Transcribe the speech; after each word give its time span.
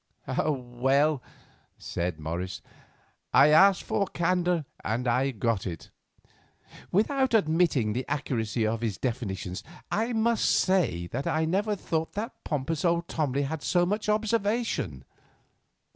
"Well," 0.47 1.21
said 1.77 2.19
Morris, 2.19 2.63
"I 3.35 3.49
asked 3.49 3.83
for 3.83 4.07
candour 4.07 4.65
and 4.83 5.07
I 5.07 5.27
have 5.27 5.39
got 5.39 5.67
it. 5.67 5.91
Without 6.91 7.35
admitting 7.35 7.93
the 7.93 8.05
accuracy 8.09 8.65
of 8.65 8.81
his 8.81 8.97
definitions, 8.97 9.63
I 9.91 10.13
must 10.13 10.49
say 10.49 11.05
that 11.05 11.27
I 11.27 11.45
never 11.45 11.75
thought 11.75 12.13
that 12.13 12.43
pompous 12.43 12.83
old 12.83 13.07
Tomley 13.07 13.43
had 13.43 13.61
so 13.61 13.85
much 13.85 14.09
observation." 14.09 15.05